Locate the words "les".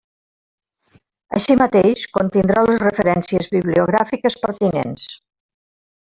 2.69-2.81